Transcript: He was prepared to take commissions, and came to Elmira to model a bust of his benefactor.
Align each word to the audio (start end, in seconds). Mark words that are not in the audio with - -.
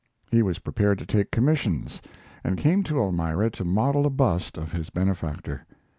He 0.31 0.41
was 0.41 0.57
prepared 0.57 0.97
to 0.97 1.05
take 1.05 1.29
commissions, 1.29 2.01
and 2.43 2.57
came 2.57 2.81
to 2.85 2.97
Elmira 2.97 3.51
to 3.51 3.63
model 3.63 4.07
a 4.07 4.09
bust 4.09 4.57
of 4.57 4.71
his 4.71 4.89
benefactor. 4.89 5.63